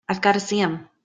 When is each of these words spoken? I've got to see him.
I've 0.09 0.21
got 0.21 0.33
to 0.33 0.39
see 0.39 0.57
him. 0.59 0.87